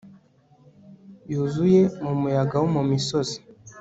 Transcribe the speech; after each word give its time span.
yuzuye 1.31 1.81
mu 2.05 2.13
muyaga 2.21 2.55
wo 2.61 2.67
mu 2.75 2.81
misozi 2.91 3.37